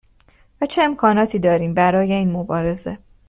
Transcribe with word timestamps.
و 0.61 0.65
چه 0.65 0.81
امکاناتی 0.83 1.39
داریم 1.39 1.73
برای 1.73 2.13
این 2.13 2.31
مبارزه 2.31 2.97